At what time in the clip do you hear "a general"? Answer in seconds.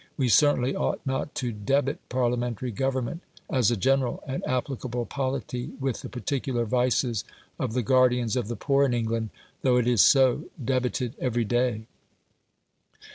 3.69-4.23